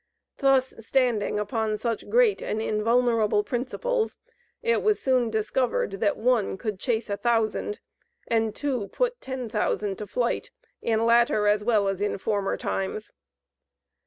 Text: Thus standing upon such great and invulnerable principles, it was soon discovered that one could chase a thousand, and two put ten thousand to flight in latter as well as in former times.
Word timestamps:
Thus 0.39 0.73
standing 0.79 1.37
upon 1.37 1.77
such 1.77 2.09
great 2.09 2.41
and 2.41 2.59
invulnerable 2.59 3.43
principles, 3.43 4.17
it 4.63 4.81
was 4.81 4.99
soon 4.99 5.29
discovered 5.29 5.91
that 5.99 6.17
one 6.17 6.57
could 6.57 6.79
chase 6.79 7.07
a 7.07 7.17
thousand, 7.17 7.79
and 8.27 8.55
two 8.55 8.87
put 8.87 9.21
ten 9.21 9.47
thousand 9.47 9.97
to 9.99 10.07
flight 10.07 10.49
in 10.81 11.05
latter 11.05 11.45
as 11.45 11.63
well 11.63 11.87
as 11.87 12.01
in 12.01 12.17
former 12.17 12.57
times. 12.57 13.11